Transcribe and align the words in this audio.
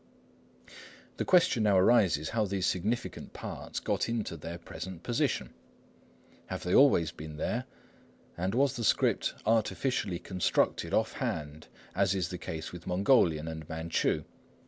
The 1.17 1.25
question 1.25 1.61
now 1.61 1.77
arises 1.77 2.29
how 2.29 2.45
these 2.45 2.65
significant 2.65 3.33
parts 3.33 3.79
got 3.79 4.09
into 4.09 4.35
their 4.35 4.57
present 4.57 5.03
position. 5.03 5.53
Have 6.47 6.63
they 6.63 6.73
always 6.73 7.11
been 7.11 7.37
there, 7.37 7.65
and 8.35 8.55
was 8.55 8.75
the 8.77 8.83
script 8.83 9.35
artificially 9.45 10.17
constructed 10.17 10.91
off 10.91 11.11
hand, 11.13 11.67
as 11.93 12.15
is 12.15 12.29
the 12.29 12.39
case 12.39 12.71
with 12.71 12.87
Mongolian 12.87 13.47
and 13.47 13.69
Manchu? 13.69 14.23